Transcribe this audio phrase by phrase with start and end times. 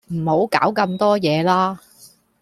[0.09, 1.79] 唔好搞咁多嘢啦